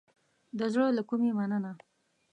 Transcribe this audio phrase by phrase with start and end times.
[0.57, 1.71] د زړه له کومې مننه